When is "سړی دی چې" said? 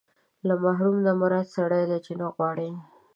1.55-2.11